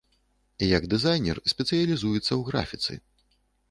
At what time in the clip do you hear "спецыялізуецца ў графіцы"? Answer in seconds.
1.53-2.93